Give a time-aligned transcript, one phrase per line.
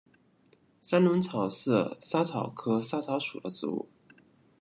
[0.81, 3.87] 三轮草是莎草科莎草属的植物。